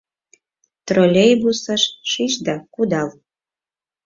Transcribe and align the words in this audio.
Троллейбусыш 0.87 1.83
шич 2.11 2.33
да 2.45 2.55
кудал. 2.73 3.09